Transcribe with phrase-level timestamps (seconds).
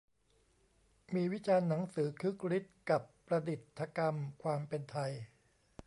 [1.15, 5.11] มีวิจารณ์หนังสือ "คึกฤทธิ์กับประดิษฐกรรม 'ความเป็นไทย'"